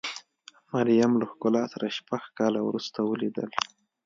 [0.71, 3.49] مریم له ښکلا سره شپږ کاله وروسته ولیدل.